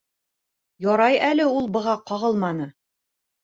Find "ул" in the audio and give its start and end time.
1.59-1.69